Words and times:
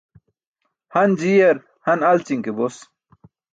Han 0.93 1.09
ji̇yar 1.19 1.57
han 1.85 1.99
alći̇n 2.11 2.39
ke 2.45 2.51
bos. 2.57 2.75